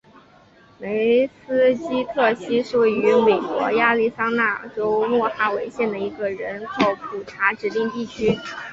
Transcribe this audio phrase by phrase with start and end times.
[0.79, 8.35] 梅斯基特溪是位于美国亚利桑那州莫哈维县的一个人口普查指定地区。